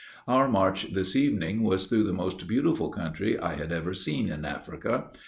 [0.27, 4.45] Our march this evening was through the most beautiful country I had ever seen in
[4.45, 5.11] Africa.